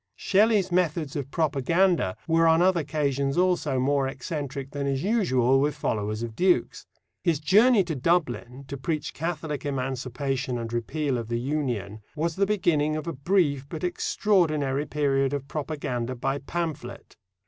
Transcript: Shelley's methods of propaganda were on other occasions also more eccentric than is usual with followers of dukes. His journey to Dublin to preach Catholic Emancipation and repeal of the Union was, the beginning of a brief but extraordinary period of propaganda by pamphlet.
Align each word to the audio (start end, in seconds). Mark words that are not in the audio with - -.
Shelley's 0.15 0.71
methods 0.71 1.15
of 1.15 1.29
propaganda 1.29 2.17
were 2.27 2.47
on 2.47 2.59
other 2.59 2.79
occasions 2.81 3.37
also 3.37 3.77
more 3.79 4.07
eccentric 4.07 4.71
than 4.71 4.87
is 4.87 5.03
usual 5.03 5.59
with 5.59 5.75
followers 5.75 6.23
of 6.23 6.35
dukes. 6.35 6.87
His 7.23 7.39
journey 7.39 7.83
to 7.83 7.93
Dublin 7.93 8.65
to 8.67 8.77
preach 8.77 9.13
Catholic 9.13 9.63
Emancipation 9.63 10.57
and 10.57 10.73
repeal 10.73 11.19
of 11.19 11.27
the 11.27 11.39
Union 11.39 12.01
was, 12.15 12.35
the 12.35 12.47
beginning 12.47 12.95
of 12.95 13.05
a 13.05 13.13
brief 13.13 13.69
but 13.69 13.83
extraordinary 13.83 14.87
period 14.87 15.33
of 15.33 15.47
propaganda 15.47 16.15
by 16.15 16.39
pamphlet. 16.39 17.15